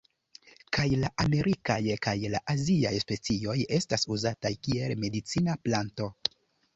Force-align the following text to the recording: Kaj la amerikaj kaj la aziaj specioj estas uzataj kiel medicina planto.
Kaj 0.75 0.85
la 1.01 1.09
amerikaj 1.23 1.75
kaj 2.07 2.13
la 2.35 2.41
aziaj 2.53 2.93
specioj 3.03 3.55
estas 3.77 4.07
uzataj 4.17 4.51
kiel 4.69 4.95
medicina 5.03 5.55
planto. 5.67 6.09